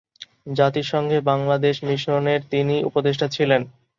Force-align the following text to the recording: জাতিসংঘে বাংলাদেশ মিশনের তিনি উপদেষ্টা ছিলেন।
জাতিসংঘে 0.51 1.17
বাংলাদেশ 1.29 1.75
মিশনের 1.87 2.41
তিনি 2.51 2.75
উপদেষ্টা 2.89 3.27
ছিলেন। 3.35 3.61